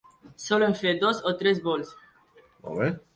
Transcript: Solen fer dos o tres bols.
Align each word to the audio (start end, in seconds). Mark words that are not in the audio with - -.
Solen 0.43 0.73
fer 0.79 0.93
dos 1.03 1.21
o 1.31 1.35
tres 1.43 1.61
bols. 1.67 1.93